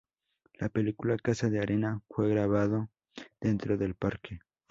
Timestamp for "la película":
0.55-1.15